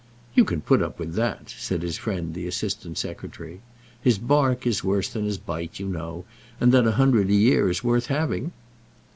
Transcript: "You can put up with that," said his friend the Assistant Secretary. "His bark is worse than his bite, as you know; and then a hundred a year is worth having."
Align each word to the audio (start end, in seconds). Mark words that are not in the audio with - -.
"You 0.33 0.45
can 0.45 0.61
put 0.61 0.81
up 0.81 0.97
with 0.97 1.13
that," 1.13 1.51
said 1.51 1.83
his 1.83 1.99
friend 1.99 2.33
the 2.33 2.47
Assistant 2.47 2.97
Secretary. 2.97 3.59
"His 4.01 4.17
bark 4.17 4.65
is 4.65 4.83
worse 4.83 5.07
than 5.09 5.25
his 5.25 5.37
bite, 5.37 5.73
as 5.73 5.79
you 5.79 5.87
know; 5.87 6.25
and 6.59 6.71
then 6.71 6.87
a 6.87 6.93
hundred 6.93 7.29
a 7.29 7.33
year 7.33 7.69
is 7.69 7.83
worth 7.83 8.07
having." 8.07 8.51